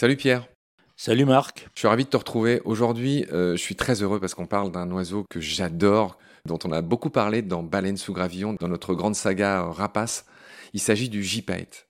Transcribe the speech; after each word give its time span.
Salut 0.00 0.16
Pierre. 0.16 0.48
Salut 0.96 1.26
Marc. 1.26 1.68
Je 1.74 1.80
suis 1.80 1.88
ravi 1.88 2.04
de 2.04 2.08
te 2.08 2.16
retrouver. 2.16 2.62
Aujourd'hui, 2.64 3.26
euh, 3.34 3.52
je 3.52 3.60
suis 3.60 3.76
très 3.76 4.00
heureux 4.00 4.18
parce 4.18 4.32
qu'on 4.32 4.46
parle 4.46 4.72
d'un 4.72 4.90
oiseau 4.92 5.26
que 5.28 5.40
j'adore, 5.40 6.16
dont 6.46 6.58
on 6.64 6.72
a 6.72 6.80
beaucoup 6.80 7.10
parlé 7.10 7.42
dans 7.42 7.62
Baleine 7.62 7.98
sous 7.98 8.14
gravillon, 8.14 8.56
dans 8.58 8.68
notre 8.68 8.94
grande 8.94 9.14
saga 9.14 9.60
euh, 9.60 9.68
Rapace. 9.68 10.24
Il 10.72 10.80
s'agit 10.80 11.10
du 11.10 11.22
gypaète. 11.22 11.86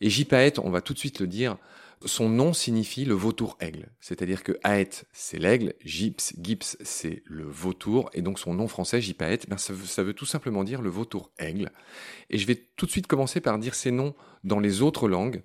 Et 0.00 0.10
gypaète, 0.10 0.58
on 0.58 0.70
va 0.70 0.80
tout 0.80 0.92
de 0.92 0.98
suite 0.98 1.20
le 1.20 1.28
dire, 1.28 1.56
son 2.04 2.28
nom 2.28 2.52
signifie 2.52 3.04
le 3.04 3.14
vautour 3.14 3.56
aigle. 3.60 3.90
C'est-à-dire 4.00 4.42
que 4.42 4.58
aète, 4.64 5.04
c'est 5.12 5.38
l'aigle, 5.38 5.74
gyps, 5.84 6.32
gips, 6.42 6.76
c'est 6.80 7.22
le 7.26 7.44
vautour, 7.44 8.10
et 8.12 8.22
donc 8.22 8.40
son 8.40 8.54
nom 8.54 8.66
français, 8.66 9.00
gypaète, 9.00 9.48
ben 9.48 9.56
ça, 9.56 9.72
veut, 9.72 9.86
ça 9.86 10.02
veut 10.02 10.14
tout 10.14 10.26
simplement 10.26 10.64
dire 10.64 10.82
le 10.82 10.90
vautour 10.90 11.30
aigle. 11.38 11.70
Et 12.28 12.38
je 12.38 12.46
vais 12.48 12.56
tout 12.56 12.86
de 12.86 12.90
suite 12.90 13.06
commencer 13.06 13.40
par 13.40 13.56
dire 13.60 13.76
ces 13.76 13.92
noms 13.92 14.16
dans 14.42 14.58
les 14.58 14.82
autres 14.82 15.08
langues. 15.08 15.44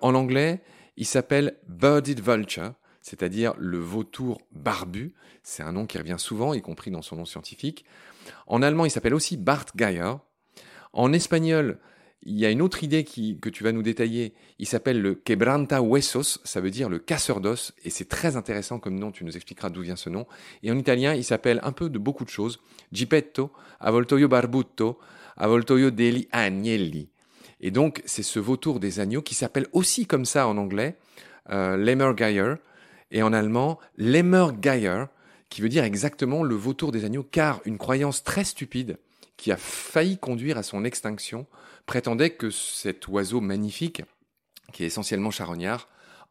En 0.00 0.16
anglais, 0.16 0.60
il 0.96 1.06
s'appelle 1.06 1.58
Birded 1.68 2.20
Vulture, 2.20 2.74
c'est-à-dire 3.02 3.54
le 3.58 3.78
vautour 3.78 4.40
barbu. 4.52 5.14
C'est 5.42 5.62
un 5.62 5.72
nom 5.72 5.86
qui 5.86 5.98
revient 5.98 6.16
souvent, 6.18 6.54
y 6.54 6.62
compris 6.62 6.90
dans 6.90 7.02
son 7.02 7.16
nom 7.16 7.24
scientifique. 7.24 7.84
En 8.46 8.62
allemand, 8.62 8.84
il 8.84 8.90
s'appelle 8.90 9.14
aussi 9.14 9.36
Bartgeier. 9.36 10.14
En 10.92 11.12
espagnol, 11.12 11.78
il 12.22 12.36
y 12.36 12.44
a 12.44 12.50
une 12.50 12.62
autre 12.62 12.82
idée 12.82 13.04
que 13.04 13.48
tu 13.48 13.62
vas 13.62 13.70
nous 13.70 13.82
détailler. 13.82 14.34
Il 14.58 14.66
s'appelle 14.66 15.00
le 15.00 15.14
quebranta 15.14 15.80
huesos, 15.80 16.40
ça 16.42 16.60
veut 16.60 16.72
dire 16.72 16.88
le 16.88 16.98
casseur 16.98 17.40
d'os, 17.40 17.72
et 17.84 17.90
c'est 17.90 18.08
très 18.08 18.34
intéressant 18.34 18.80
comme 18.80 18.98
nom, 18.98 19.12
tu 19.12 19.24
nous 19.24 19.36
expliqueras 19.36 19.70
d'où 19.70 19.82
vient 19.82 19.94
ce 19.94 20.10
nom. 20.10 20.26
Et 20.64 20.72
en 20.72 20.78
italien, 20.78 21.14
il 21.14 21.22
s'appelle 21.22 21.60
un 21.62 21.72
peu 21.72 21.88
de 21.88 21.98
beaucoup 21.98 22.24
de 22.24 22.30
choses. 22.30 22.58
Gippetto, 22.90 23.52
avoltoio 23.78 24.26
barbutto, 24.26 24.98
avoltoio 25.36 25.90
degli 25.90 26.26
agnelli. 26.32 27.08
Et 27.60 27.70
donc, 27.70 28.02
c'est 28.04 28.22
ce 28.22 28.38
vautour 28.38 28.80
des 28.80 29.00
agneaux 29.00 29.22
qui 29.22 29.34
s'appelle 29.34 29.66
aussi 29.72 30.06
comme 30.06 30.24
ça 30.24 30.46
en 30.46 30.56
anglais, 30.58 30.96
euh, 31.50 32.56
et 33.10 33.22
en 33.22 33.32
allemand, 33.32 33.78
Lemmergeier, 33.96 35.04
qui 35.48 35.60
veut 35.60 35.68
dire 35.68 35.84
exactement 35.84 36.42
le 36.42 36.54
vautour 36.54 36.92
des 36.92 37.04
agneaux, 37.04 37.22
car 37.22 37.60
une 37.64 37.78
croyance 37.78 38.24
très 38.24 38.44
stupide, 38.44 38.98
qui 39.36 39.52
a 39.52 39.56
failli 39.56 40.18
conduire 40.18 40.58
à 40.58 40.62
son 40.62 40.84
extinction, 40.84 41.46
prétendait 41.86 42.30
que 42.30 42.50
cet 42.50 43.08
oiseau 43.08 43.40
magnifique, 43.40 44.02
qui 44.72 44.82
est 44.82 44.86
essentiellement 44.86 45.30
charognard, 45.30 45.88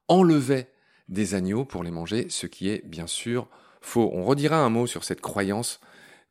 enlevait 0.08 0.70
des 1.08 1.36
agneaux 1.36 1.66
pour 1.66 1.84
les 1.84 1.92
manger, 1.92 2.28
ce 2.30 2.48
qui 2.48 2.70
est 2.70 2.86
bien 2.86 3.08
sûr 3.08 3.48
faux. 3.82 4.10
On 4.14 4.24
redira 4.24 4.58
un 4.58 4.70
mot 4.70 4.88
sur 4.88 5.04
cette 5.04 5.22
croyance 5.22 5.80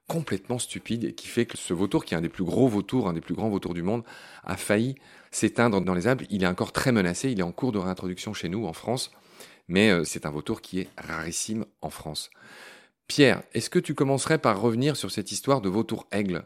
complètement 0.09 0.59
stupide 0.59 1.15
qui 1.15 1.27
fait 1.27 1.47
que 1.47 1.57
ce 1.57 1.73
vautour, 1.73 2.05
qui 2.05 2.15
est 2.15 2.17
un 2.17 2.23
des 2.23 2.29
plus 2.29 2.45
gros 2.45 2.69
vautours, 2.69 3.09
un 3.09 3.15
des 3.15 3.21
plus 3.21 3.35
grands 3.35 3.49
vautours 3.49 3.75
du 3.75 3.83
monde, 3.83 4.05
a 4.45 4.57
failli 4.57 4.97
s'éteindre 5.31 5.81
dans 5.81 5.95
les 5.95 6.07
Alpes. 6.07 6.25
Il 6.31 6.45
est 6.45 6.47
encore 6.47 6.73
très 6.73 6.93
menacé, 6.93 7.31
il 7.31 7.41
est 7.41 7.45
en 7.45 7.53
cours 7.53 7.73
de 7.73 7.79
réintroduction 7.79 8.35
chez 8.35 8.49
nous 8.49 8.67
en 8.67 8.73
France, 8.73 9.11
mais 9.69 9.91
euh, 9.91 10.05
c'est 10.05 10.27
un 10.27 10.31
vautour 10.31 10.61
qui 10.61 10.81
est 10.81 10.89
rarissime 10.99 11.65
en 11.81 11.91
France. 11.91 12.31
Pierre, 13.09 13.43
est-ce 13.53 13.71
que 13.71 13.79
tu 13.79 13.95
commencerais 13.95 14.39
par 14.39 14.61
revenir 14.61 14.97
sur 14.97 15.11
cette 15.11 15.33
histoire 15.33 15.61
de 15.61 15.69
vautour-aigle 15.69 16.45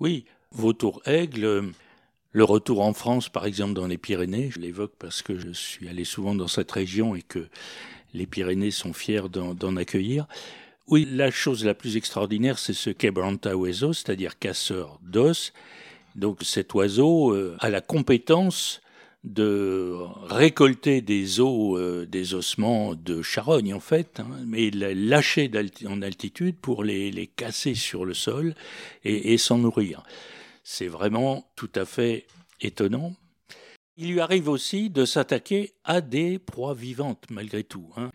Oui, 0.00 0.24
vautour-aigle, 0.50 1.72
le 2.32 2.44
retour 2.44 2.80
en 2.80 2.92
France, 2.92 3.28
par 3.28 3.46
exemple 3.46 3.74
dans 3.74 3.86
les 3.86 3.98
Pyrénées, 3.98 4.50
je 4.50 4.58
l'évoque 4.58 4.94
parce 4.98 5.22
que 5.22 5.38
je 5.38 5.50
suis 5.50 5.88
allé 5.88 6.04
souvent 6.04 6.34
dans 6.34 6.48
cette 6.48 6.72
région 6.72 7.14
et 7.14 7.22
que 7.22 7.48
les 8.12 8.26
Pyrénées 8.26 8.72
sont 8.72 8.92
fiers 8.92 9.28
d'en 9.28 9.76
accueillir. 9.76 10.26
Oui, 10.86 11.08
la 11.10 11.30
chose 11.30 11.64
la 11.64 11.74
plus 11.74 11.96
extraordinaire, 11.96 12.58
c'est 12.58 12.74
ce 12.74 12.90
quebranta 12.90 13.54
hueso, 13.54 13.94
c'est-à-dire 13.94 14.38
casseur 14.38 14.98
d'os. 15.02 15.52
Donc 16.14 16.42
cet 16.42 16.74
oiseau 16.74 17.32
euh, 17.32 17.56
a 17.60 17.70
la 17.70 17.80
compétence 17.80 18.82
de 19.24 19.96
récolter 20.28 21.00
des 21.00 21.40
os, 21.40 21.78
euh, 21.78 22.04
des 22.04 22.34
ossements 22.34 22.94
de 22.94 23.22
charogne 23.22 23.72
en 23.72 23.80
fait, 23.80 24.20
hein, 24.20 24.28
mais 24.46 24.66
il 24.66 24.78
lâcher 24.78 25.50
en 25.88 26.02
altitude 26.02 26.56
pour 26.58 26.84
les, 26.84 27.10
les, 27.10 27.26
casser 27.26 27.74
sur 27.74 28.04
le 28.04 28.12
sol 28.12 28.54
et, 29.04 29.32
et 29.32 29.38
s'en 29.38 29.56
nourrir. 29.56 30.02
C'est 30.62 30.88
vraiment 30.88 31.50
tout 31.56 31.70
à 31.74 31.86
fait 31.86 32.26
étonnant. 32.60 33.14
Il 33.96 34.12
lui 34.12 34.20
arrive 34.20 34.48
aussi 34.48 34.90
de 34.90 35.06
s'attaquer 35.06 35.72
à 35.84 36.02
des 36.02 36.38
proies 36.38 36.74
vivantes 36.74 37.24
malgré 37.30 37.64
tout. 37.64 37.88
Hein. 37.96 38.10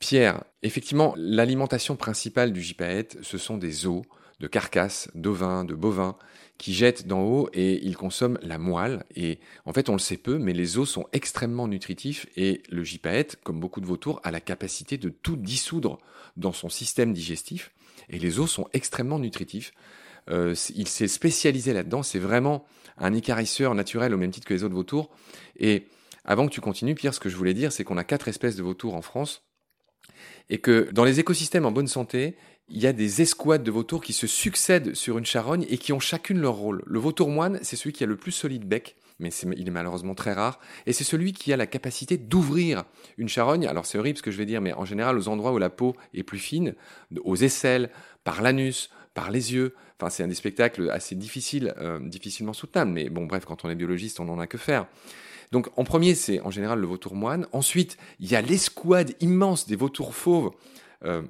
Pierre, 0.00 0.44
effectivement, 0.62 1.14
l'alimentation 1.16 1.94
principale 1.94 2.52
du 2.52 2.62
gypaète, 2.62 3.18
ce 3.20 3.36
sont 3.36 3.58
des 3.58 3.86
os 3.86 4.02
de 4.40 4.46
carcasses, 4.46 5.10
d'ovins, 5.14 5.64
de 5.64 5.74
bovins, 5.74 6.16
qui 6.56 6.72
jettent 6.72 7.06
d'en 7.06 7.20
haut 7.20 7.50
et 7.52 7.84
ils 7.84 7.98
consomment 7.98 8.38
la 8.42 8.56
moelle. 8.56 9.04
Et 9.14 9.38
en 9.66 9.74
fait, 9.74 9.90
on 9.90 9.92
le 9.92 9.98
sait 9.98 10.16
peu, 10.16 10.38
mais 10.38 10.54
les 10.54 10.78
os 10.78 10.88
sont 10.88 11.06
extrêmement 11.12 11.68
nutritifs 11.68 12.26
et 12.36 12.62
le 12.70 12.82
gypaète, 12.82 13.38
comme 13.44 13.60
beaucoup 13.60 13.82
de 13.82 13.86
vautours, 13.86 14.20
a 14.24 14.30
la 14.30 14.40
capacité 14.40 14.96
de 14.96 15.10
tout 15.10 15.36
dissoudre 15.36 15.98
dans 16.36 16.52
son 16.52 16.70
système 16.70 17.12
digestif. 17.12 17.70
Et 18.08 18.18
les 18.18 18.40
os 18.40 18.50
sont 18.50 18.68
extrêmement 18.72 19.18
nutritifs. 19.18 19.72
Euh, 20.30 20.54
il 20.74 20.88
s'est 20.88 21.08
spécialisé 21.08 21.74
là-dedans. 21.74 22.02
C'est 22.02 22.18
vraiment 22.18 22.64
un 22.96 23.12
écarisseur 23.12 23.74
naturel 23.74 24.14
au 24.14 24.18
même 24.18 24.30
titre 24.30 24.46
que 24.46 24.54
les 24.54 24.64
autres 24.64 24.74
vautours. 24.74 25.10
Et 25.58 25.86
avant 26.24 26.46
que 26.46 26.52
tu 26.52 26.62
continues, 26.62 26.94
Pierre, 26.94 27.12
ce 27.12 27.20
que 27.20 27.28
je 27.28 27.36
voulais 27.36 27.54
dire, 27.54 27.70
c'est 27.70 27.84
qu'on 27.84 27.98
a 27.98 28.04
quatre 28.04 28.28
espèces 28.28 28.56
de 28.56 28.62
vautours 28.62 28.94
en 28.94 29.02
France 29.02 29.42
et 30.48 30.58
que 30.58 30.88
dans 30.92 31.04
les 31.04 31.20
écosystèmes 31.20 31.66
en 31.66 31.72
bonne 31.72 31.86
santé, 31.86 32.36
il 32.68 32.80
y 32.80 32.86
a 32.86 32.92
des 32.92 33.20
escouades 33.20 33.64
de 33.64 33.70
vautours 33.70 34.02
qui 34.02 34.12
se 34.12 34.26
succèdent 34.26 34.94
sur 34.94 35.18
une 35.18 35.26
charogne 35.26 35.66
et 35.68 35.76
qui 35.76 35.92
ont 35.92 36.00
chacune 36.00 36.40
leur 36.40 36.54
rôle. 36.54 36.82
Le 36.86 36.98
vautour 37.00 37.28
moine, 37.28 37.58
c'est 37.62 37.76
celui 37.76 37.92
qui 37.92 38.04
a 38.04 38.06
le 38.06 38.16
plus 38.16 38.30
solide 38.30 38.64
bec, 38.64 38.96
mais 39.18 39.30
il 39.56 39.66
est 39.66 39.72
malheureusement 39.72 40.14
très 40.14 40.32
rare, 40.32 40.60
et 40.86 40.92
c'est 40.92 41.04
celui 41.04 41.32
qui 41.32 41.52
a 41.52 41.56
la 41.56 41.66
capacité 41.66 42.16
d'ouvrir 42.16 42.84
une 43.18 43.28
charogne. 43.28 43.66
Alors 43.66 43.86
c'est 43.86 43.98
horrible 43.98 44.18
ce 44.18 44.22
que 44.22 44.30
je 44.30 44.38
vais 44.38 44.46
dire, 44.46 44.60
mais 44.60 44.72
en 44.72 44.84
général 44.84 45.18
aux 45.18 45.28
endroits 45.28 45.52
où 45.52 45.58
la 45.58 45.68
peau 45.68 45.96
est 46.14 46.22
plus 46.22 46.38
fine, 46.38 46.74
aux 47.24 47.36
aisselles, 47.36 47.90
par 48.24 48.40
l'anus, 48.40 48.90
par 49.14 49.30
les 49.30 49.52
yeux. 49.52 49.74
Enfin, 49.98 50.10
c'est 50.10 50.22
un 50.22 50.28
des 50.28 50.34
spectacles 50.34 50.90
assez 50.90 51.14
difficiles, 51.14 51.74
euh, 51.78 51.98
difficilement 52.00 52.52
soutenables, 52.52 52.92
mais 52.92 53.10
bon, 53.10 53.26
bref, 53.26 53.44
quand 53.44 53.64
on 53.64 53.70
est 53.70 53.74
biologiste, 53.74 54.20
on 54.20 54.24
n'en 54.24 54.38
a 54.38 54.46
que 54.46 54.58
faire. 54.58 54.86
Donc 55.52 55.68
en 55.76 55.84
premier, 55.84 56.14
c'est 56.14 56.40
en 56.40 56.50
général 56.50 56.80
le 56.80 56.86
vautour 56.86 57.14
moine. 57.14 57.46
Ensuite, 57.52 57.96
il 58.20 58.30
y 58.30 58.36
a 58.36 58.42
l'escouade 58.42 59.14
immense 59.20 59.66
des 59.66 59.76
vautours 59.76 60.14
fauves. 60.14 60.50
Euh, 61.04 61.22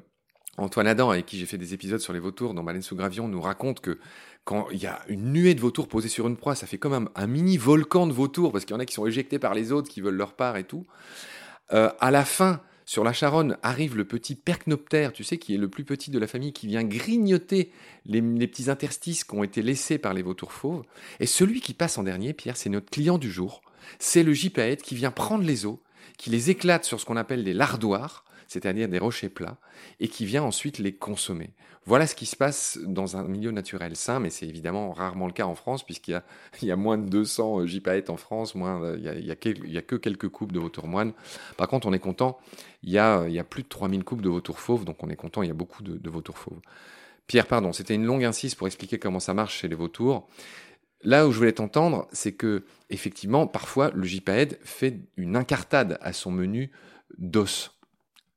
Antoine 0.58 0.86
Adam, 0.86 1.10
avec 1.10 1.26
qui 1.26 1.38
j'ai 1.38 1.46
fait 1.46 1.56
des 1.56 1.72
épisodes 1.72 2.00
sur 2.00 2.12
les 2.12 2.20
vautours 2.20 2.52
dans 2.52 2.62
Baleine 2.62 2.82
sous 2.82 2.96
Gravion, 2.96 3.28
nous 3.28 3.40
raconte 3.40 3.80
que 3.80 3.98
quand 4.44 4.68
il 4.70 4.82
y 4.82 4.86
a 4.86 5.00
une 5.08 5.32
nuée 5.32 5.54
de 5.54 5.60
vautours 5.60 5.88
posés 5.88 6.08
sur 6.08 6.26
une 6.26 6.36
proie, 6.36 6.54
ça 6.54 6.66
fait 6.66 6.76
comme 6.76 6.92
un, 6.92 7.08
un 7.14 7.26
mini 7.26 7.56
volcan 7.56 8.06
de 8.06 8.12
vautours, 8.12 8.52
parce 8.52 8.64
qu'il 8.64 8.74
y 8.74 8.76
en 8.76 8.80
a 8.80 8.84
qui 8.84 8.94
sont 8.94 9.06
éjectés 9.06 9.38
par 9.38 9.54
les 9.54 9.72
autres, 9.72 9.88
qui 9.88 10.00
veulent 10.00 10.16
leur 10.16 10.34
part 10.34 10.56
et 10.56 10.64
tout. 10.64 10.86
Euh, 11.72 11.90
à 12.00 12.10
la 12.10 12.24
fin, 12.24 12.60
sur 12.84 13.04
la 13.04 13.12
Charonne, 13.12 13.56
arrive 13.62 13.96
le 13.96 14.04
petit 14.04 14.34
percnoptère, 14.34 15.12
tu 15.12 15.24
sais, 15.24 15.38
qui 15.38 15.54
est 15.54 15.58
le 15.58 15.68
plus 15.68 15.84
petit 15.84 16.10
de 16.10 16.18
la 16.18 16.26
famille, 16.26 16.52
qui 16.52 16.66
vient 16.66 16.84
grignoter 16.84 17.70
les, 18.04 18.20
les 18.20 18.46
petits 18.48 18.68
interstices 18.68 19.24
qui 19.24 19.34
ont 19.34 19.44
été 19.44 19.62
laissés 19.62 19.96
par 19.96 20.12
les 20.12 20.22
vautours 20.22 20.52
fauves. 20.52 20.82
Et 21.20 21.26
celui 21.26 21.60
qui 21.60 21.72
passe 21.72 21.96
en 21.96 22.02
dernier, 22.02 22.34
Pierre, 22.34 22.56
c'est 22.56 22.70
notre 22.70 22.90
client 22.90 23.16
du 23.16 23.30
jour. 23.30 23.62
C'est 23.98 24.22
le 24.22 24.32
gypaète 24.32 24.82
qui 24.82 24.94
vient 24.94 25.10
prendre 25.10 25.44
les 25.44 25.66
os, 25.66 25.78
qui 26.18 26.30
les 26.30 26.50
éclate 26.50 26.84
sur 26.84 27.00
ce 27.00 27.06
qu'on 27.06 27.16
appelle 27.16 27.44
des 27.44 27.54
lardoirs, 27.54 28.24
c'est-à-dire 28.46 28.88
des 28.88 28.98
rochers 28.98 29.28
plats, 29.28 29.58
et 30.00 30.08
qui 30.08 30.26
vient 30.26 30.42
ensuite 30.42 30.78
les 30.78 30.92
consommer. 30.92 31.50
Voilà 31.86 32.06
ce 32.06 32.14
qui 32.14 32.26
se 32.26 32.36
passe 32.36 32.78
dans 32.84 33.16
un 33.16 33.24
milieu 33.24 33.52
naturel 33.52 33.96
sain, 33.96 34.20
mais 34.20 34.28
c'est 34.28 34.46
évidemment 34.46 34.92
rarement 34.92 35.26
le 35.26 35.32
cas 35.32 35.46
en 35.46 35.54
France, 35.54 35.82
puisqu'il 35.82 36.20
y 36.62 36.70
a, 36.70 36.76
moins 36.76 36.98
de 36.98 37.08
200 37.08 37.64
gypaètes 37.66 38.10
en 38.10 38.16
France, 38.16 38.54
moins, 38.54 38.94
il, 38.96 39.24
y 39.24 39.30
a, 39.30 39.82
que 39.82 39.96
quelques 39.96 40.28
coupes 40.28 40.52
de 40.52 40.58
vautours 40.58 40.88
moines. 40.88 41.12
Par 41.56 41.68
contre, 41.68 41.86
on 41.86 41.92
est 41.92 42.00
content, 42.00 42.38
il 42.82 42.90
y 42.90 42.98
a, 42.98 43.26
il 43.28 43.32
y 43.32 43.38
a 43.38 43.44
plus 43.44 43.62
de 43.62 43.68
3000 43.68 44.04
coupes 44.04 44.20
de 44.20 44.28
vautours 44.28 44.58
fauves, 44.58 44.84
donc 44.84 45.02
on 45.02 45.08
est 45.08 45.16
content, 45.16 45.42
il 45.42 45.48
y 45.48 45.52
a 45.52 45.54
beaucoup 45.54 45.82
de, 45.82 45.96
de 45.96 46.10
vautours 46.10 46.36
fauves. 46.36 46.60
Pierre, 47.28 47.46
pardon, 47.46 47.72
c'était 47.72 47.94
une 47.94 48.04
longue 48.04 48.24
incise 48.24 48.56
pour 48.56 48.66
expliquer 48.66 48.98
comment 48.98 49.20
ça 49.20 49.34
marche 49.34 49.60
chez 49.60 49.68
les 49.68 49.76
vautours. 49.76 50.28
Là 51.02 51.26
où 51.26 51.32
je 51.32 51.38
voulais 51.38 51.52
t'entendre, 51.52 52.06
c'est 52.12 52.32
que 52.32 52.64
effectivement, 52.90 53.46
parfois, 53.46 53.90
le 53.94 54.04
gypaède 54.04 54.58
fait 54.62 55.00
une 55.16 55.36
incartade 55.36 55.98
à 56.00 56.12
son 56.12 56.30
menu 56.30 56.70
d'os. 57.18 57.78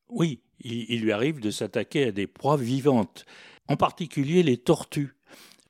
Oui, 0.10 0.42
il, 0.62 0.86
il, 0.90 1.02
lui 1.02 1.12
arrive 1.12 1.40
de 1.40 1.52
s'attaquer 1.52 2.06
à 2.06 2.12
des 2.12 2.28
proies 2.28 2.58
vivantes, 2.58 3.26
en 3.68 3.76
particulier 3.76 4.44
les 4.44 4.58
tortues. 4.58 5.16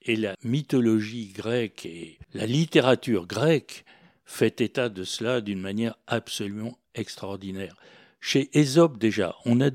Et 0.06 0.18
la 0.18 0.36
mythologie 0.44 1.28
grecque 1.28 1.86
et 1.86 2.19
la 2.34 2.45
littérature 2.45 3.25
grecque 3.25 3.86
fait 4.25 4.60
état 4.60 4.90
de 4.90 5.06
cela 5.06 5.40
d'une 5.40 5.62
manière 5.62 5.95
absolument 6.07 6.78
extraordinaire. 6.94 7.75
Chez 8.19 8.50
Ésope 8.57 8.98
déjà, 8.98 9.36
on 9.45 9.62
a 9.62 9.69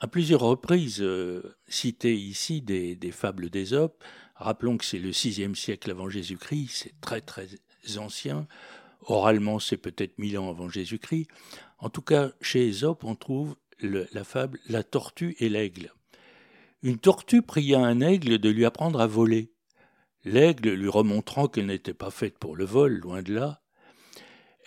à 0.00 0.06
plusieurs 0.06 0.40
reprises 0.40 1.00
euh, 1.00 1.56
cité 1.68 2.14
ici 2.14 2.60
des, 2.62 2.96
des 2.96 3.10
fables 3.10 3.50
d'Ésope. 3.50 4.02
Rappelons 4.36 4.76
que 4.76 4.84
c'est 4.84 4.98
le 4.98 5.10
VIe 5.10 5.56
siècle 5.56 5.90
avant 5.90 6.08
Jésus-Christ, 6.08 6.70
c'est 6.72 7.00
très 7.00 7.20
très 7.20 7.48
ancien. 7.98 8.46
Oralement, 9.02 9.58
c'est 9.58 9.76
peut-être 9.76 10.18
mille 10.18 10.38
ans 10.38 10.50
avant 10.50 10.68
Jésus-Christ. 10.68 11.28
En 11.78 11.90
tout 11.90 12.02
cas, 12.02 12.30
chez 12.40 12.66
Ésope, 12.66 13.04
on 13.04 13.14
trouve 13.14 13.56
la 13.80 14.24
fable 14.24 14.58
La 14.68 14.82
tortue 14.82 15.36
et 15.38 15.48
l'aigle. 15.48 15.92
Une 16.82 16.98
tortue 16.98 17.42
pria 17.42 17.80
un 17.80 18.00
aigle 18.00 18.38
de 18.38 18.48
lui 18.48 18.64
apprendre 18.64 19.00
à 19.00 19.06
voler. 19.06 19.52
L'aigle 20.24 20.70
lui 20.70 20.88
remontrant 20.88 21.48
qu'elle 21.48 21.66
n'était 21.66 21.94
pas 21.94 22.10
faite 22.10 22.38
pour 22.38 22.56
le 22.56 22.64
vol, 22.64 22.98
loin 22.98 23.22
de 23.22 23.34
là, 23.34 23.62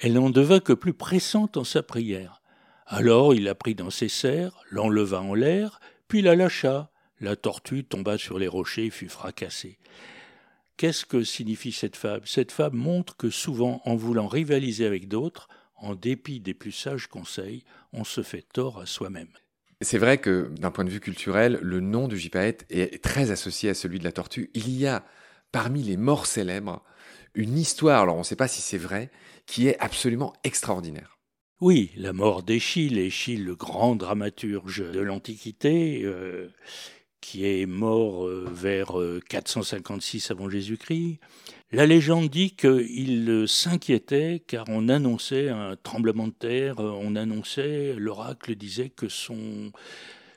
elle 0.02 0.14
n'en 0.14 0.30
devint 0.30 0.62
que 0.62 0.74
plus 0.74 0.94
pressante 0.94 1.58
en 1.58 1.66
sa 1.66 1.84
prière. 1.84 2.42
Alors 2.86 3.34
il 3.34 3.44
la 3.44 3.56
prit 3.56 3.76
dans 3.76 3.90
ses 3.90 4.08
serres, 4.08 4.58
l'enleva 4.72 5.22
en 5.22 5.34
l'air, 5.34 5.80
puis 6.08 6.22
la 6.22 6.36
lâcha. 6.36 6.89
La 7.20 7.36
tortue 7.36 7.84
tomba 7.84 8.18
sur 8.18 8.40
les 8.40 8.48
rochers 8.48 8.86
et 8.86 8.90
fut 8.90 9.10
fracassée. 9.10 9.78
Qu'est-ce 10.78 11.06
que 11.06 11.24
signifie 11.24 11.74
cette 11.74 11.98
fable? 11.98 12.26
Cette 12.26 12.52
fable 12.52 12.78
montre 12.78 13.18
que 13.18 13.30
souvent, 13.30 13.82
en 13.86 13.96
voulant 13.96 14.28
rivaliser 14.28 14.86
avec 14.86 15.08
d'autres, 15.10 15.50
en 15.76 15.96
dépit 15.96 16.40
des 16.40 16.54
plus 16.54 16.72
sages 16.72 17.08
conseils, 17.08 17.64
on 17.92 18.04
se 18.04 18.24
fait 18.24 18.46
tort 18.54 18.80
à 18.80 18.86
soi-même. 18.86 19.32
C'est 19.82 19.98
vrai 19.98 20.18
que 20.18 20.52
d'un 20.60 20.72
point 20.72 20.86
de 20.86 20.90
vue 20.90 21.00
culturel, 21.00 21.60
le 21.62 21.80
nom 21.80 22.08
du 22.08 22.18
gypaète 22.18 22.66
est 22.70 23.04
très 23.04 23.32
associé 23.32 23.70
à 23.70 23.74
celui 23.74 24.00
de 24.00 24.04
la 24.04 24.12
tortue. 24.12 24.50
Il 24.54 24.70
y 24.70 24.88
a 24.88 25.06
parmi 25.52 25.84
les 25.84 25.98
morts 25.98 26.26
célèbres 26.26 26.84
une 27.36 27.58
histoire, 27.58 28.04
alors 28.04 28.16
on 28.16 28.20
ne 28.20 28.24
sait 28.24 28.36
pas 28.36 28.48
si 28.48 28.62
c'est 28.62 28.78
vrai, 28.78 29.12
qui 29.46 29.68
est 29.68 29.80
absolument 29.80 30.34
extraordinaire. 30.44 31.18
Oui, 31.62 31.92
la 31.96 32.14
mort 32.14 32.44
d'Échille, 32.44 32.98
Échille, 32.98 33.44
le 33.44 33.56
grand 33.56 33.96
dramaturge 33.96 34.84
de 34.92 35.00
l'Antiquité, 35.00 36.02
euh, 36.04 36.50
qui 37.22 37.46
est 37.46 37.66
mort 37.66 38.26
euh, 38.26 38.48
vers 38.52 38.94
456 39.28 40.30
euh, 40.30 40.34
avant 40.34 40.50
Jésus-Christ. 40.50 41.20
La 41.72 41.86
légende 41.86 42.30
dit 42.30 42.52
qu'il 42.52 43.46
s'inquiétait 43.48 44.42
car 44.46 44.66
on 44.70 44.90
annonçait 44.90 45.50
un 45.50 45.76
tremblement 45.76 46.28
de 46.28 46.34
terre, 46.34 46.80
on 46.80 47.16
annonçait, 47.16 47.94
l'oracle 47.96 48.56
disait 48.56 48.90
que 48.90 49.08
son 49.08 49.72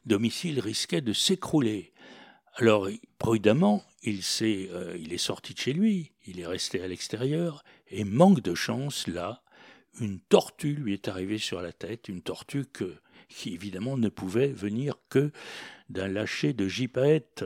domicile 0.04 0.60
risquait 0.60 1.00
de 1.00 1.14
s'écrouler. 1.14 1.92
Alors, 2.56 2.88
prudemment, 3.18 3.82
il, 4.02 4.18
est, 4.18 4.70
il 4.98 5.14
est 5.14 5.18
sorti 5.18 5.54
de 5.54 5.58
chez 5.58 5.72
lui, 5.72 6.12
il 6.26 6.38
est 6.38 6.46
resté 6.46 6.82
à 6.82 6.88
l'extérieur, 6.88 7.64
et 7.90 8.04
manque 8.04 8.42
de 8.42 8.54
chance, 8.54 9.06
là, 9.06 9.42
une 10.00 10.20
tortue 10.20 10.74
lui 10.74 10.92
est 10.92 11.08
arrivée 11.08 11.38
sur 11.38 11.62
la 11.62 11.72
tête, 11.72 12.08
une 12.08 12.22
tortue 12.22 12.64
qui 13.32 13.54
évidemment 13.54 13.96
ne 13.96 14.08
pouvait 14.08 14.48
venir 14.48 14.96
que 15.08 15.30
d'un 15.90 16.08
lâcher 16.08 16.52
de 16.52 16.68
gypaète. 16.68 17.44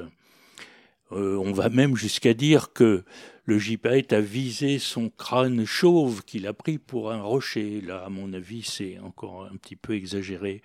Euh, 1.13 1.37
on 1.37 1.53
va 1.53 1.69
même 1.69 1.97
jusqu'à 1.97 2.35
dire 2.35 2.73
que 2.73 3.05
le 3.45 3.59
gypaète 3.59 4.13
a 4.13 4.21
visé 4.21 4.81
son 4.81 5.09
crâne 5.09 5.65
chauve 5.65 6.25
qu'il 6.25 6.47
a 6.49 6.53
pris 6.53 6.79
pour 6.79 7.13
un 7.13 7.23
rocher. 7.23 7.81
Là, 7.81 8.05
à 8.05 8.09
mon 8.09 8.33
avis, 8.33 8.63
c'est 8.63 8.99
encore 8.99 9.45
un 9.45 9.57
petit 9.57 9.77
peu 9.77 9.95
exagéré. 9.95 10.63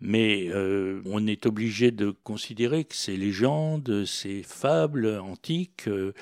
Mais 0.00 0.48
euh, 0.48 1.00
on 1.06 1.26
est 1.26 1.46
obligé 1.46 1.90
de 1.90 2.10
considérer 2.10 2.84
que 2.84 2.94
ces 2.94 3.16
légendes, 3.16 4.04
ces 4.04 4.42
fables 4.42 5.18
antiques 5.18 5.88
euh, 5.88 6.12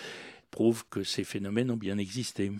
prouvent 0.50 0.84
que 0.88 1.02
ces 1.02 1.24
phénomènes 1.24 1.70
ont 1.70 1.76
bien 1.76 1.98
existé. 1.98 2.52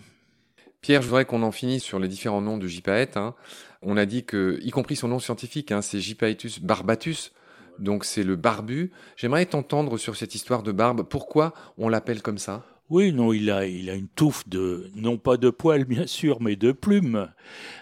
Pierre, 0.81 1.01
je 1.01 1.07
voudrais 1.07 1.25
qu'on 1.25 1.43
en 1.43 1.51
finisse 1.51 1.83
sur 1.83 1.99
les 1.99 2.07
différents 2.07 2.41
noms 2.41 2.57
de 2.57 2.67
Gypaète. 2.67 3.17
Hein. 3.17 3.35
On 3.81 3.97
a 3.97 4.05
dit 4.05 4.23
que, 4.25 4.59
y 4.61 4.71
compris 4.71 4.95
son 4.95 5.07
nom 5.07 5.19
scientifique, 5.19 5.71
hein, 5.71 5.81
c'est 5.81 5.99
Gypaetus 5.99 6.59
barbatus, 6.61 7.33
donc 7.79 8.05
c'est 8.05 8.23
le 8.23 8.35
barbu. 8.35 8.91
J'aimerais 9.15 9.45
t'entendre 9.45 9.97
sur 9.97 10.15
cette 10.15 10.35
histoire 10.35 10.63
de 10.63 10.71
barbe. 10.71 11.03
Pourquoi 11.03 11.53
on 11.77 11.89
l'appelle 11.89 12.21
comme 12.21 12.37
ça? 12.37 12.63
Oui, 12.89 13.11
non, 13.11 13.33
il 13.33 13.51
a, 13.51 13.67
il 13.67 13.89
a 13.89 13.95
une 13.95 14.07
touffe 14.07 14.47
de, 14.47 14.89
non 14.95 15.17
pas 15.17 15.35
de 15.35 15.49
poils 15.49 15.83
bien 15.85 16.07
sûr, 16.07 16.41
mais 16.41 16.55
de 16.55 16.71
plumes 16.71 17.29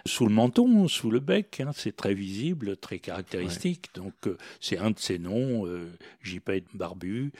sous 0.05 0.25
le 0.25 0.33
menton, 0.33 0.87
sous 0.87 1.11
le 1.11 1.19
bec. 1.19 1.59
Hein, 1.59 1.71
c'est 1.75 1.95
très 1.95 2.15
visible, 2.15 2.75
très 2.77 2.97
caractéristique. 2.97 3.89
Donc 3.93 4.13
euh, 4.25 4.37
c'est 4.59 4.79
un 4.79 4.91
de 4.91 4.99
ses 4.99 5.19
noms, 5.19 5.67
euh, 5.67 5.91
barbu, 6.73 7.31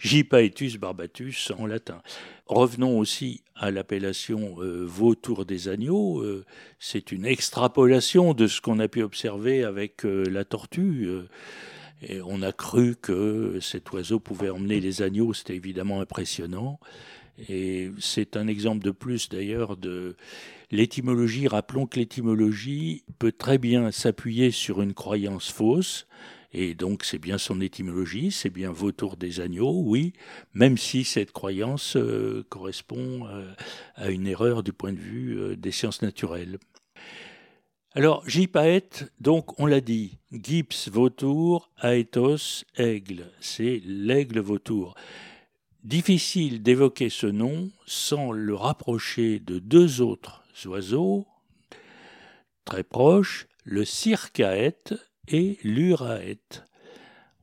Gypaetus 0.00 0.78
barbatus 0.78 1.52
en 1.56 1.66
latin. 1.66 2.02
Revenons 2.46 2.98
aussi 2.98 3.42
à 3.54 3.70
l'appellation 3.70 4.56
euh, 4.58 4.84
vautour 4.84 5.44
des 5.44 5.68
agneaux. 5.68 6.20
Euh, 6.20 6.44
c'est 6.80 7.12
une 7.12 7.24
extrapolation 7.24 8.34
de 8.34 8.48
ce 8.48 8.60
qu'on 8.60 8.80
a 8.80 8.88
pu 8.88 9.02
observer 9.02 9.62
avec 9.62 10.02
la 10.04 10.44
tortue. 10.44 11.08
On 12.24 12.42
a 12.42 12.52
cru 12.52 12.96
que 12.96 13.58
cet 13.60 13.90
oiseau 13.92 14.20
pouvait 14.20 14.50
emmener 14.50 14.80
les 14.80 15.02
agneaux, 15.02 15.32
c'était 15.32 15.56
évidemment 15.56 16.00
impressionnant. 16.00 16.78
Et 17.48 17.90
c'est 17.98 18.36
un 18.36 18.46
exemple 18.46 18.84
de 18.84 18.90
plus 18.90 19.28
d'ailleurs 19.28 19.76
de 19.76 20.16
l'étymologie. 20.70 21.48
Rappelons 21.48 21.86
que 21.86 21.98
l'étymologie 21.98 23.04
peut 23.18 23.32
très 23.32 23.58
bien 23.58 23.90
s'appuyer 23.90 24.50
sur 24.50 24.82
une 24.82 24.94
croyance 24.94 25.50
fausse. 25.50 26.06
Et 26.52 26.74
donc 26.74 27.04
c'est 27.04 27.18
bien 27.18 27.36
son 27.36 27.60
étymologie, 27.60 28.30
c'est 28.30 28.50
bien 28.50 28.70
vautour 28.70 29.16
des 29.18 29.40
agneaux, 29.40 29.82
oui, 29.84 30.14
même 30.54 30.78
si 30.78 31.04
cette 31.04 31.32
croyance 31.32 31.96
euh, 31.96 32.46
correspond 32.48 33.26
euh, 33.26 33.52
à 33.94 34.10
une 34.10 34.26
erreur 34.26 34.62
du 34.62 34.72
point 34.72 34.92
de 34.92 34.98
vue 34.98 35.38
euh, 35.38 35.56
des 35.56 35.72
sciences 35.72 36.00
naturelles. 36.00 36.58
Alors, 37.96 38.28
Gypaète, 38.28 39.10
donc 39.20 39.58
on 39.58 39.64
l'a 39.64 39.80
dit, 39.80 40.18
Gips 40.30 40.90
vautour, 40.90 41.70
Aethos 41.78 42.66
aigle, 42.76 43.32
c'est 43.40 43.80
l'aigle 43.86 44.40
vautour. 44.40 44.94
Difficile 45.82 46.62
d'évoquer 46.62 47.08
ce 47.08 47.26
nom 47.26 47.70
sans 47.86 48.32
le 48.32 48.54
rapprocher 48.54 49.38
de 49.38 49.58
deux 49.58 50.02
autres 50.02 50.44
oiseaux 50.66 51.26
très 52.66 52.84
proches, 52.84 53.46
le 53.64 53.86
circaète 53.86 54.92
et 55.28 55.58
l'uraète. 55.64 56.64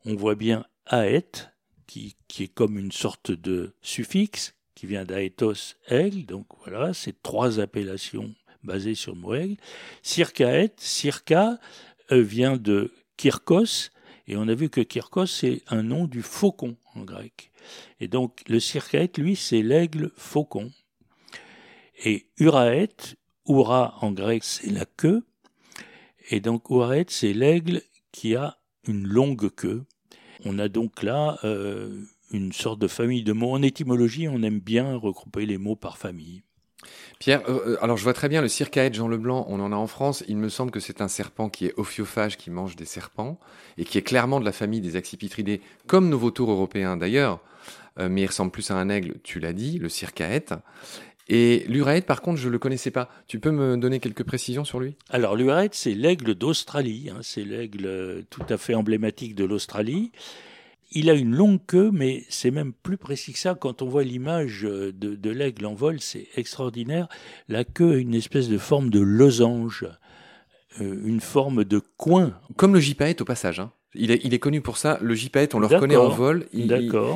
On 0.06 0.13
voit 0.13 0.35
bien 0.35 0.67
aète, 0.85 1.49
qui, 1.88 2.15
est 2.39 2.53
comme 2.53 2.77
une 2.77 2.91
sorte 2.91 3.31
de 3.31 3.73
suffixe, 3.81 4.53
qui 4.75 4.85
vient 4.85 5.03
d'Aethos 5.03 5.77
aigle, 5.88 6.27
donc 6.27 6.45
voilà, 6.59 6.94
c'est 6.94 7.23
trois 7.23 7.59
appellations 7.59 8.35
basé 8.63 8.95
sur 8.95 9.15
Moël. 9.15 9.57
Circaète, 10.01 10.80
circa 10.80 11.60
euh, 12.12 12.21
vient 12.21 12.57
de 12.57 12.92
Kirkos, 13.18 13.89
et 14.27 14.38
on 14.38 14.48
a 14.48 14.56
vu 14.56 14.69
que 14.69 14.81
Kirkos, 14.81 15.27
c'est 15.27 15.62
un 15.68 15.83
nom 15.83 16.06
du 16.06 16.21
faucon 16.21 16.77
en 16.95 17.01
grec. 17.01 17.51
Et 18.00 18.07
donc 18.07 18.42
le 18.48 18.60
circaète, 18.60 19.18
lui, 19.18 19.36
c'est 19.36 19.62
l'aigle 19.62 20.12
faucon. 20.15 20.71
Et 22.06 22.27
uraète, 22.38 23.15
ura 23.48 23.98
en 24.01 24.12
grec, 24.12 24.44
c'est 24.44 24.71
la 24.71 24.86
queue. 24.86 25.24
Et 26.30 26.39
donc 26.39 26.69
uraète, 26.69 27.12
c'est 27.12 27.33
l'aigle 27.33 27.81
qui 28.12 28.36
a 28.36 28.57
une 28.88 29.07
longue 29.07 29.50
queue. 29.50 29.83
On 30.45 30.59
a 30.59 30.68
donc 30.68 31.04
là 31.04 31.38
euh, 31.44 32.04
une 32.31 32.54
sorte 32.54 32.80
de 32.80 32.88
famille 32.88 33.24
de 33.24 33.33
mots. 33.33 33.51
En 33.51 33.62
étymologie, 33.62 34.27
on 34.27 34.42
aime 34.42 34.59
bien 34.59 34.95
regrouper 34.95 35.45
les 35.45 35.57
mots 35.57 35.76
par 35.76 35.97
famille. 35.97 36.44
Pierre, 37.19 37.42
euh, 37.49 37.73
euh, 37.73 37.78
alors 37.83 37.97
je 37.97 38.04
vois 38.04 38.13
très 38.13 38.30
bien 38.30 38.42
le 38.42 38.47
circaète 38.47 38.94
Jean 38.94 39.07
Leblanc, 39.07 39.45
on 39.49 39.59
en 39.59 39.71
a 39.71 39.75
en 39.75 39.87
France. 39.87 40.23
Il 40.28 40.37
me 40.37 40.49
semble 40.49 40.71
que 40.71 40.80
c'est 40.80 41.02
un 41.02 41.07
serpent 41.07 41.49
qui 41.49 41.66
est 41.66 41.73
ophiophage, 41.78 42.37
qui 42.37 42.52
mange 42.52 42.75
des 42.75 42.85
serpents, 42.85 43.40
et 43.78 43.85
qui 43.85 43.97
est 43.97 44.02
clairement 44.02 44.40
de 44.40 44.45
la 44.45 44.52
famille 44.52 44.81
des 44.81 44.95
accipitridés, 44.95 45.61
comme 45.87 46.09
nos 46.09 46.18
vautours 46.18 46.52
européens 46.52 46.97
d'ailleurs, 46.97 47.40
euh, 47.99 48.09
mais 48.09 48.21
il 48.21 48.28
ressemble 48.28 48.52
plus 48.52 48.71
à 48.71 48.75
un 48.75 48.90
aigle, 48.90 49.16
tu 49.23 49.40
l'as 49.40 49.54
dit, 49.54 49.80
le 49.80 49.90
circaète. 49.90 50.54
Et 51.30 51.63
l'uraète, 51.69 52.06
par 52.06 52.21
contre, 52.21 52.40
je 52.40 52.47
ne 52.47 52.52
le 52.52 52.59
connaissais 52.59 52.92
pas. 52.92 53.09
Tu 53.28 53.40
peux 53.40 53.52
me 53.52 53.78
donner 53.78 54.02
quelques 54.02 54.23
précisions 54.23 54.66
sur 54.66 54.81
lui? 54.81 54.97
Alors, 55.09 55.37
l'uraète, 55.37 55.73
c'est 55.73 55.94
l'aigle 55.94 56.35
d'Australie. 56.35 57.09
Hein. 57.09 57.19
c'est 57.21 57.45
l'aigle 57.45 58.25
tout 58.30 58.44
à 58.49 58.57
fait 58.57 58.75
emblématique 58.75 59.33
de 59.33 59.45
l'Australie. 59.45 60.11
Il 60.95 61.09
a 61.09 61.14
une 61.14 61.35
longue 61.35 61.59
queue, 61.66 61.90
mais 61.92 62.23
c'est 62.30 62.52
même 62.52 62.71
plus 62.71 62.97
précis 62.97 63.33
que 63.33 63.40
ça. 63.40 63.56
Quand 63.56 63.81
on 63.81 63.88
voit 63.88 64.04
l'image 64.04 64.62
de, 64.62 65.30
l'aigle 65.30 65.66
en 65.66 65.73
vol, 65.73 66.00
c'est 66.00 66.28
extraordinaire. 66.35 67.07
La 67.47 67.64
queue 67.64 67.94
a 67.94 67.97
une 67.97 68.14
espèce 68.14 68.47
de 68.47 68.57
forme 68.57 68.90
de 68.90 69.00
losange, 69.00 69.85
euh, 70.81 71.02
une 71.06 71.19
forme 71.19 71.64
de 71.64 71.81
coin. 71.97 72.38
Comme 72.57 72.73
le 72.73 72.80
gypaète 72.80 73.21
au 73.21 73.26
passage. 73.26 73.59
Hein. 73.59 73.71
Il, 73.95 74.12
est, 74.12 74.21
il 74.23 74.33
est, 74.33 74.40
connu 74.40 74.62
pour 74.62 74.78
ça. 74.78 74.97
Le 75.02 75.14
gypaète, 75.14 75.54
on 75.56 75.59
le 75.59 75.68
reconnaît 75.68 75.95
en 75.95 76.09
vol. 76.09 76.47
Il, 76.54 76.66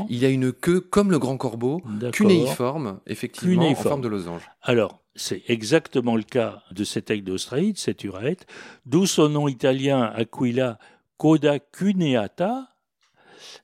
il, 0.10 0.26
a 0.26 0.30
une 0.30 0.52
queue 0.52 0.80
comme 0.80 1.12
le 1.12 1.20
grand 1.20 1.38
corbeau, 1.38 1.82
cunéiforme, 2.12 3.00
effectivement, 3.08 3.68
en 3.68 3.76
forme 3.76 4.02
de 4.02 4.08
losange. 4.08 4.44
Alors, 4.62 5.02
c'est 5.16 5.44
exactement 5.48 6.16
le 6.16 6.24
cas 6.24 6.62
de 6.72 6.84
cet 6.84 7.10
aigle 7.10 7.24
d'Australie, 7.24 7.74
de 7.74 7.78
cet 7.78 8.04
uraète, 8.04 8.46
d'où 8.86 9.08
son 9.08 9.30
nom 9.30 9.48
italien 9.48 10.04
Aquila 10.04 10.78
coda 11.18 11.60
cuneata, 11.60 12.70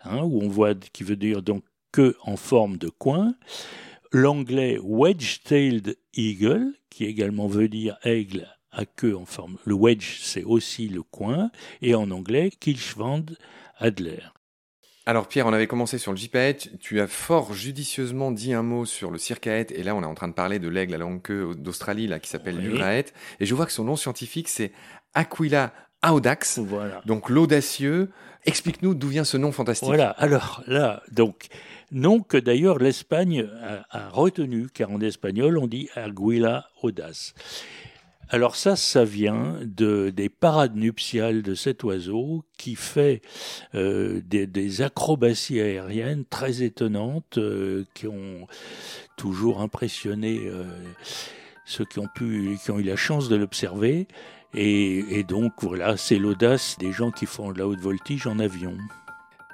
Hein, 0.03 0.21
où 0.23 0.41
on 0.41 0.49
voit 0.49 0.73
qui 0.75 1.03
veut 1.03 1.15
dire 1.15 1.41
donc 1.41 1.63
queue 1.91 2.15
en 2.23 2.37
forme 2.37 2.77
de 2.77 2.89
coin. 2.89 3.35
L'anglais 4.11 4.79
wedge-tailed 4.81 5.97
eagle, 6.13 6.73
qui 6.89 7.05
également 7.05 7.47
veut 7.47 7.67
dire 7.67 7.97
aigle 8.03 8.47
à 8.71 8.85
queue 8.85 9.15
en 9.15 9.25
forme. 9.25 9.57
Le 9.65 9.75
wedge, 9.75 10.19
c'est 10.21 10.43
aussi 10.43 10.87
le 10.87 11.03
coin. 11.03 11.51
Et 11.81 11.95
en 11.95 12.11
anglais, 12.11 12.51
Kilschwand 12.59 13.25
Adler. 13.77 14.21
Alors 15.05 15.27
Pierre, 15.27 15.47
on 15.47 15.53
avait 15.53 15.67
commencé 15.67 15.97
sur 15.97 16.11
le 16.11 16.17
gypaète, 16.17 16.79
tu 16.79 17.01
as 17.01 17.07
fort 17.07 17.53
judicieusement 17.53 18.31
dit 18.31 18.53
un 18.53 18.63
mot 18.63 18.85
sur 18.85 19.11
le 19.11 19.17
circaète, 19.17 19.73
et 19.73 19.83
là 19.83 19.95
on 19.95 20.01
est 20.01 20.05
en 20.05 20.13
train 20.13 20.29
de 20.29 20.33
parler 20.33 20.59
de 20.59 20.69
l'aigle 20.69 20.93
à 20.93 20.97
longue 20.97 21.21
queue 21.21 21.55
d'Australie, 21.55 22.07
là, 22.07 22.19
qui 22.19 22.29
s'appelle 22.29 22.57
oui. 22.57 22.79
et 23.41 23.45
je 23.45 23.53
vois 23.53 23.65
que 23.65 23.73
son 23.73 23.83
nom 23.83 23.97
scientifique 23.97 24.47
c'est 24.47 24.71
Aquila 25.13 25.73
audax, 26.11 26.59
voilà. 26.59 27.01
donc 27.05 27.29
l'audacieux. 27.29 28.09
Explique-nous 28.45 28.93
d'où 28.93 29.07
vient 29.07 29.23
ce 29.23 29.37
nom 29.37 29.53
fantastique. 29.53 29.87
Voilà, 29.87 30.09
alors 30.09 30.63
là, 30.67 31.01
donc, 31.11 31.47
nom 31.91 32.19
que 32.19 32.35
d'ailleurs 32.35 32.77
l'Espagne 32.77 33.47
a, 33.89 34.09
retenu, 34.09 34.67
car 34.73 34.91
en 34.91 34.99
espagnol 34.99 35.57
on 35.57 35.67
dit 35.67 35.87
Aguila 35.95 36.65
audace. 36.81 37.33
alors 38.29 38.57
ça, 38.57 38.75
ça 38.75 39.05
vient 39.05 39.59
de, 39.63 40.09
des 40.09 40.27
parades 40.27 40.75
nuptiales 40.75 41.41
de 41.41 41.55
cet 41.55 41.83
oiseau 41.85 42.43
qui 42.57 42.75
fait 42.75 43.21
euh, 43.75 44.21
des, 44.25 44.81
acrobaties 44.81 45.61
aériennes 45.61 46.25
très 46.25 46.63
étonnantes 46.63 47.37
euh, 47.37 47.85
qui 47.93 48.07
ont 48.07 48.47
toujours 49.15 49.61
impressionné 49.61 50.41
euh, 50.43 50.65
ceux 51.65 51.85
qui 51.85 51.99
ont, 51.99 52.09
pu, 52.13 52.57
qui 52.61 52.71
ont 52.71 52.79
eu 52.79 52.83
la 52.83 52.97
chance 52.97 53.29
de 53.29 53.37
l'observer. 53.37 54.07
Et, 54.55 55.19
et 55.19 55.23
donc 55.23 55.53
voilà, 55.61 55.97
c'est 55.97 56.17
l'audace 56.17 56.77
des 56.79 56.91
gens 56.91 57.11
qui 57.11 57.25
font 57.25 57.51
de 57.51 57.59
la 57.59 57.67
haute 57.67 57.79
voltige 57.79 58.27
en 58.27 58.37
avion. 58.39 58.77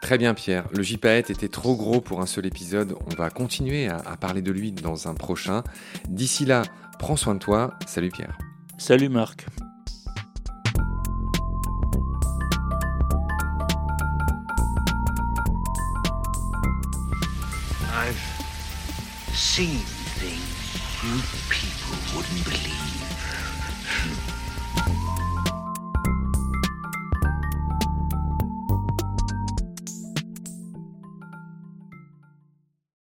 Très 0.01 0.17
bien 0.17 0.33
Pierre, 0.33 0.65
le 0.73 0.81
JPAET 0.81 1.29
était 1.29 1.49
trop 1.49 1.75
gros 1.75 2.01
pour 2.01 2.21
un 2.21 2.25
seul 2.25 2.45
épisode, 2.45 2.95
on 3.05 3.15
va 3.15 3.29
continuer 3.29 3.87
à, 3.87 3.97
à 3.97 4.17
parler 4.17 4.41
de 4.41 4.51
lui 4.51 4.71
dans 4.71 5.07
un 5.07 5.13
prochain. 5.13 5.63
D'ici 6.07 6.45
là, 6.45 6.63
prends 6.99 7.15
soin 7.15 7.35
de 7.35 7.39
toi, 7.39 7.75
salut 7.85 8.09
Pierre. 8.09 8.37
Salut 8.77 9.09
Marc. 9.09 9.45
I've 17.91 18.15
seen 19.33 19.79
things 20.19 20.39
you 21.03 21.21
people 21.49 21.97
wouldn't 22.15 22.45
believe. 22.45 22.98